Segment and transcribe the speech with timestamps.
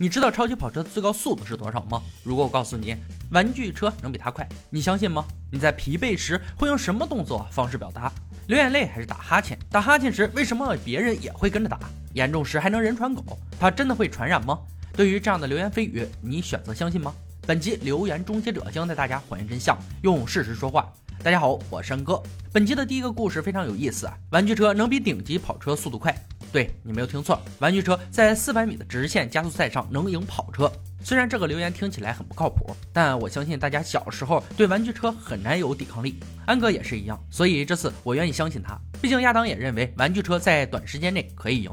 [0.00, 2.00] 你知道超级跑车的最高速度是多少吗？
[2.22, 2.94] 如果我告诉你
[3.32, 5.26] 玩具车能比它快，你相信吗？
[5.50, 8.12] 你在疲惫时会用什么动作方式表达？
[8.46, 9.58] 流眼泪还是打哈欠？
[9.68, 11.80] 打哈欠时为什么别人也会跟着打？
[12.14, 13.36] 严重时还能人传狗？
[13.58, 14.60] 它真的会传染吗？
[14.92, 17.12] 对于这样的流言蜚语，你选择相信吗？
[17.44, 20.92] 本集留言终结者将带大家还原真相，用事实说话。
[21.24, 22.22] 大家好，我是山哥。
[22.52, 24.16] 本集的第一个故事非常有意思啊！
[24.30, 26.16] 玩具车能比顶级跑车速度快？
[26.52, 30.70] 对你没有听错，玩具车在四百米的直线加速赛上能赢跑车。
[31.04, 36.18] 虽然这个留言听起来很不靠谱，但我相信大家小时候对玩具车很难有抵抗力。
[36.46, 38.78] 安哥也是一样，所以这次我愿意相信他。
[39.00, 41.70] 毕竟亚当也认为玩具车在短时间内可以赢。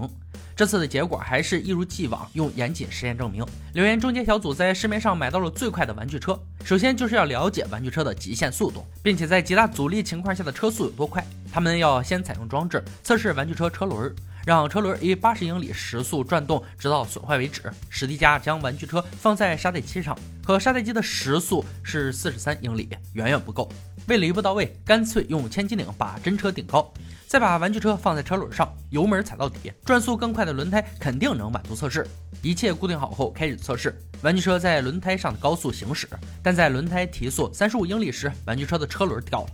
[0.56, 3.46] 这次的结果还是一如既往，用严谨实验证明。
[3.74, 6.40] 留言终结小组在市面上买到了最快的玩具车。
[6.64, 11.26] 首先就是要了解玩具车的极限速度，并且在极大阻力情况下的车速有多快。
[11.52, 14.14] 他们要先采用装置测试玩具车车轮，
[14.46, 17.64] 让车轮以八十英里时速转动，直到损坏为止。
[17.90, 23.68] 史蒂加将玩具车放在沙袋机上，可沙袋机的时速是四十三英里，远远不够。
[24.08, 26.94] 为了一步到位，干脆用千斤顶把真车顶高。
[27.28, 32.08] 再把玩具车放在车轮上，油门踩到底，转速更快的轮胎肯定能满足测试。
[32.44, 36.08] 一切固定好后，开始测试玩具车在轮胎上的高速行驶。
[36.44, 39.48] 但在轮胎提速三十五英里时，玩具车的车轮掉了。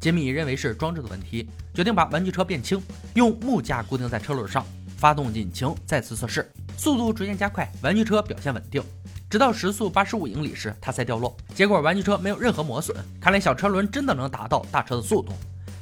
[0.00, 2.80] 杰米认为是装置的问题，决定把玩具车变轻，
[3.14, 4.64] 用木架固定在车轮上，
[4.96, 8.80] 发动引擎，再次测试，速度逐渐加快，玩具车表现稳定，
[9.28, 11.36] 直到时速八十五英里时，它才掉落。
[11.52, 15.32] 结果玩具车没有任何磨损，看来小车轮真的能达到大车的速度。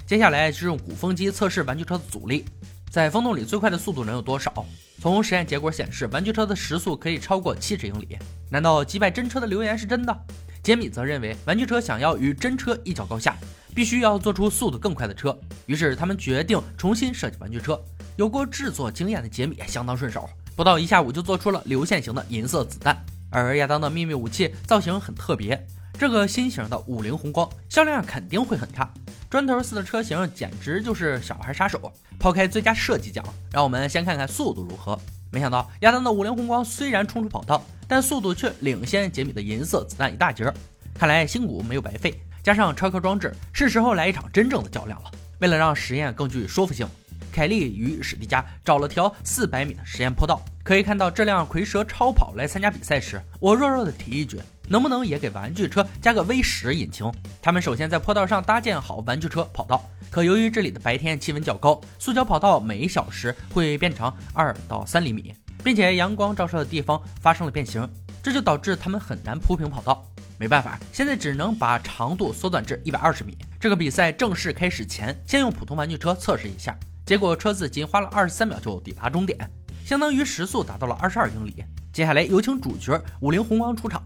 [0.06, 2.47] 接下来是用鼓风机测试玩具车的阻力，
[2.89, 4.64] 在风洞里最快的速度能有多少？
[5.03, 8.17] 从实验结果显示，玩具车的时速可以超过七十英里。
[8.48, 10.19] 难道击败真车的留言是真的？
[10.62, 13.36] 杰米则认为，玩具车想要与真车一较高下，
[13.77, 15.39] 必须要做出速度更快的车。
[15.67, 17.79] 于是他们决定重新设计玩具车。
[18.17, 22.97] 有过制作经验的杰米相当顺手，不到一下午就做出了流线型的银色子弹。
[23.29, 25.63] 而亚当的秘密武器造型很特别，
[25.99, 28.91] 这个新型的五菱宏光销量肯定会很差。
[29.29, 31.92] 砖头似的车型简直就是小孩杀手。
[32.19, 33.23] 抛开最佳设计奖，
[33.53, 34.98] 让我们先看看速度如何。
[35.31, 40.51] 没想到亚当的五菱宏光虽然冲出跑道，但速度却领先杰米的银色子弹一大截。
[40.95, 45.11] 看来新股没有白费，加上超科装置，是时候来一场真正的较量了。
[45.40, 46.86] 为了让实验更具说服性，
[47.33, 50.40] 凯利与史蒂加找了条四百米的实验坡道。
[50.62, 54.39] 可以看到，这辆蝰蛇超跑来参加比赛时，我弱弱的提一句。
[54.68, 57.12] 能不能也给玩具车加个 V 十引擎？
[57.42, 67.89] 他们首先在坡道上搭建好玩具车跑道，可由于这里的白天气温较高，塑胶跑道每小时会变长二到三厘米，并且阳光照射的地方发生了变形，
[68.23, 70.05] 这就导致他们很难铺平跑道。
[70.39, 73.36] 没办法，现在只能把长度缩短至一百二十米。
[73.58, 79.39] 这个比赛正式开始前，先用普通玩具车测试一下，结果车子仅花了二十三秒就抵达终点，
[79.85, 81.64] 相当于时速达到了二十二英里。
[81.92, 84.02] 接下来有请主角五菱宏光出场。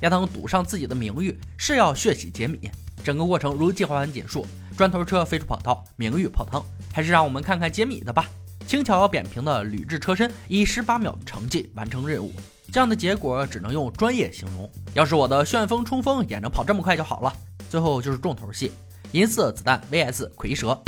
[0.00, 2.70] 亚当赌上自己的名誉是要血洗杰米，
[3.02, 4.46] 整个过程如计划般结束。
[4.76, 6.64] 砖头车飞出跑道，名誉泡汤。
[6.92, 8.26] 还是让我们看看杰米的吧。
[8.66, 12.32] 轻巧扁平的铝制车身，以十八秒的成绩完成任务。
[12.72, 14.70] 这样的结果只能用专业形容。
[14.94, 17.32] 要是我的旋风冲锋也能跑这么快就好了。
[17.68, 18.72] 最后就是重头戏，
[19.12, 20.80] 银色子弹 VS 蝰蛇。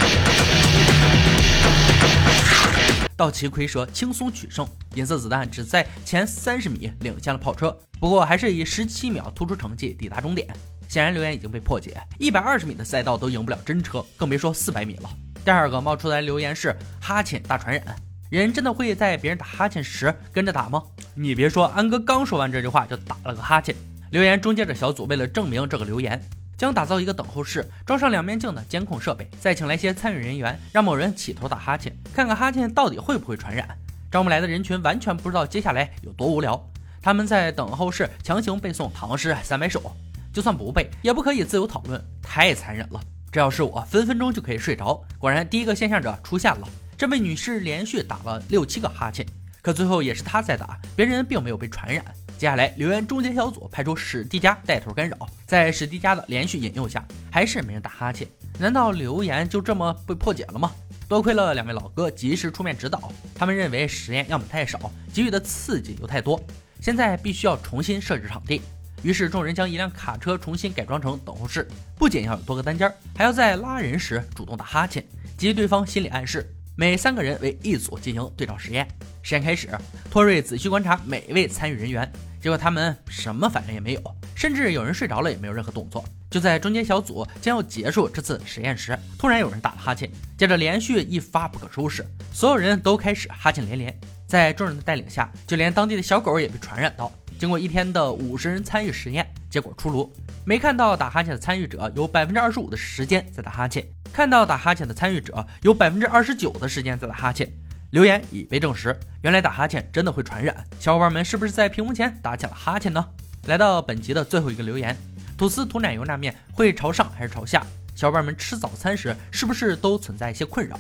[3.17, 10.49] 道奇蝰蛇轻松取胜，银色子弹只在前三十米领先了跑车，不过还是以十七秒突出成绩抵达终点。
[10.89, 15.11] 显然留言已经被破解，一百二十米的赛道都赢不了真车，更别说四百米了。
[15.47, 17.95] 第二个冒出来留言是哈欠大传染，
[18.31, 20.83] 人真的会在别人打哈欠时跟着打吗？
[21.15, 23.73] 你别说，安哥刚说完这句话就打了个哈欠。
[24.11, 26.21] 留言终结者小组为了证明这个留言。
[26.59, 33.69] 将打造一个等候室，装上两面镜的监控设备，再请来些参与人员，让某人起头打哈欠，看看哈欠到底会不会传染。
[34.11, 36.61] 招募来的人群完全不知道接下来有多无聊，
[37.01, 39.95] 他们在等候室强行背诵唐诗三百首，
[40.33, 43.01] 就算不背，也不可以自由讨论，太残忍了。
[43.37, 44.99] 这要是我，分分钟就可以睡着。
[45.19, 46.67] 果然，第一个现象者出现了，
[46.97, 49.27] 这位女士连续打了六七个哈欠，
[49.61, 52.03] 可最后也是她在打，别人并没有被传染。
[52.39, 58.27] 接下来，留言终结小组派出史蒂加带头干扰，在史蒂加的连续引诱下，还是没人打哈欠。
[58.59, 60.73] 难道留言就这么被破解了吗？
[61.07, 66.43] 多亏了两位老哥及时出面指导，他们认为实验样本太少，给予的刺激又太多，
[66.81, 68.63] 现在必须要重新设置场地。
[69.03, 71.67] 于是众人将一辆卡车重新改装成等候室，
[71.97, 75.05] 不仅要有多个单间，还要在拉人时主动打哈欠，
[75.37, 76.53] 给予对方心理暗示。
[76.79, 78.87] 每三个人为一组进行对照实验。
[79.23, 79.69] 实验开始，
[80.11, 82.11] 托瑞仔细观察每一位参与人员，
[82.41, 86.05] 结果他们什么反应也没有，甚至有人睡着了也没有任何动作。
[86.29, 94.01] 就在中间小组将要结束这次实验时，突然有人打了哈欠，接着连续一发不可收拾，所有人都开始哈欠连连。
[94.27, 97.11] 在众人的带领下，就连当地的小狗也被传染到。
[97.39, 100.11] 经过一天的五十人参与实验，结果出炉，
[100.45, 107.51] 没看到打哈欠的参与者有百分之二十五的时间在打哈欠，看到打哈欠的参与者有百分之二十九的时间在打哈欠。
[107.91, 110.65] 留言已被证实，原来打哈欠真的会传染。
[110.81, 113.07] 小伙伴们是不是在屏幕前打起了哈欠呢？
[113.47, 114.97] 来到本集的最后一个留言，
[115.37, 117.65] 吐司涂奶油那面会朝上还是朝下？
[117.95, 120.79] 小伙伴们吃早餐时是不是都存在一些困扰？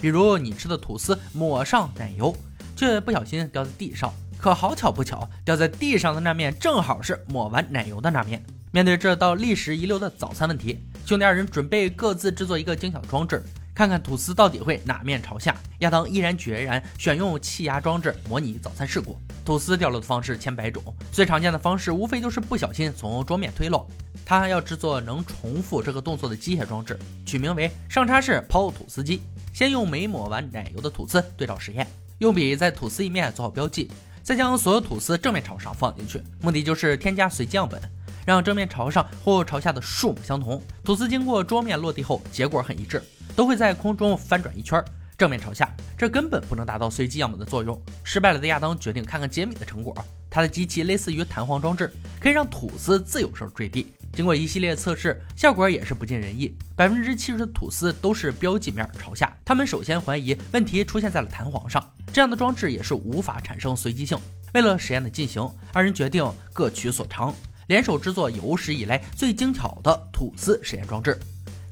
[0.00, 2.36] 比如你吃的吐司抹上奶油，
[2.74, 4.12] 却不小心掉在地上。
[4.38, 8.42] 可好巧不巧，掉在地上的那面正好是抹完奶油的那面。
[8.70, 13.42] 面对这道历史遗留的早餐问题，兄弟二人准备各自制作一个精巧装置，
[13.74, 15.56] 看看吐司到底会哪面朝下。
[15.80, 19.18] 亚当毅然决然选用气压装置模拟早餐事故。
[19.44, 23.88] 吐司掉落的方式千百种，最常见的方式无非就是不小心从桌面推落。
[24.24, 29.22] 他要制作能重复这个动作的机械装置，取名为上叉式抛吐司机。
[29.54, 31.84] 先用没抹完奶油的吐司对照实验，
[32.18, 33.90] 用笔在吐司一面做好标记。
[34.28, 37.80] 再将所有吐司正面朝上放进去，目的就是添加随机样本，
[38.26, 40.62] 让正面朝上或朝下的数目相同。
[40.84, 43.02] 吐司经过桌面落地后，结果很一致，
[43.34, 44.84] 都会在空中翻转一圈，
[45.16, 45.74] 正面朝下。
[45.96, 47.80] 这根本不能达到随机样本的作用。
[48.04, 49.96] 失败了的亚当决定看看杰米的成果。
[50.28, 51.90] 他的机器类似于弹簧装置，
[52.20, 53.86] 可以让吐司自由式坠地。
[54.18, 56.52] 经过一系列测试，效果也是不尽人意。
[56.74, 59.32] 百分之七十的吐司都是标记面朝下。
[59.44, 61.88] 他们首先怀疑问题出现在了弹簧上。
[62.12, 64.18] 这样的装置也是无法产生随机性。
[64.54, 67.32] 为了实验的进行，二人决定各取所长，
[67.68, 71.16] 联手制作有史以来最精巧的吐司实验装置，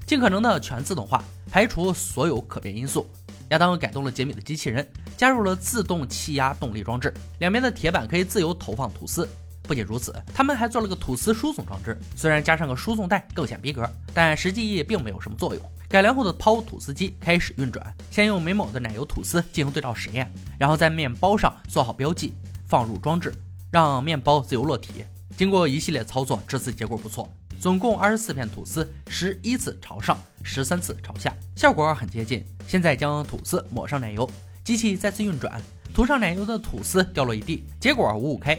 [0.06, 3.10] 尽可能的全自动化，排除所有可变因素。
[3.48, 9.28] 亚当改动了杰米的机器人，加入了自动气压动力装置，两边的铁板可以自由投放吐司。
[9.66, 15.62] 不仅如此，他们还做了个吐司输送装置，虽然加上个输送带更显逼格，但实际意义并没有什么作用。
[15.88, 22.34] 改良后的抛吐司机开始运转，先用没抹的奶油吐司进行对照实验，然后在面包上做好标记，
[22.66, 23.32] 放入装置，
[23.70, 25.04] 让面包自由落体。
[25.36, 27.30] 经过一系列操作，这次结果不错，
[27.60, 32.44] 总共二十四片吐司，十一次朝上，十三次朝下，效果很接近。
[32.66, 34.28] 现在将吐司抹上奶油，
[34.64, 35.62] 机器再次运转，
[35.94, 38.58] 涂上奶油的吐司掉落一地，结果五五开，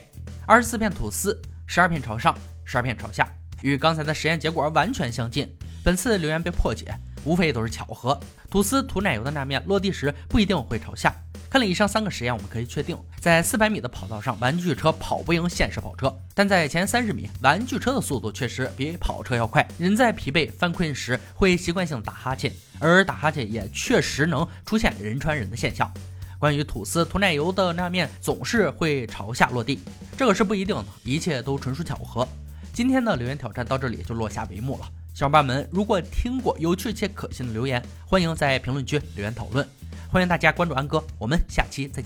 [0.49, 2.33] 二十四片吐司，十二片朝上，
[2.63, 3.27] 十二片朝下，
[3.61, 5.45] 与刚才的实验结果完全相近。
[5.83, 6.97] 本次留言被破解。
[7.25, 8.17] 无非都是巧合。
[8.49, 11.13] 吐司涂奶油的那面落地时不一定会朝下。
[11.49, 19.67] 看了以上三个实验，我们可以确定，在四百米的跑道上，玩具车跑不赢现实跑车；但在前三十米，玩具车的速度确实比跑车要快。
[19.77, 25.91] 人在疲惫犯困时会习惯性打哈欠，而打哈欠也确实能出现人传人的现象。
[26.39, 29.79] 关于吐司涂奶油的那面总是会朝下落地，
[30.15, 32.27] 这个是不一定的，一切都纯属巧合。
[32.73, 34.87] 今天的留言挑战到这里就落下帷幕了。
[35.15, 39.67] 小伙伴们，如果听过有趣且可信的留言，欢迎在评论区留言讨论。
[40.11, 42.05] 欢迎大家关注安哥，我们下期再见。